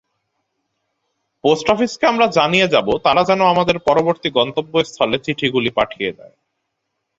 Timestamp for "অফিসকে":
1.69-2.05